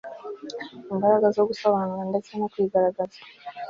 [0.93, 3.19] imbaraga zo gusobanura, ndetse no kwigaragaza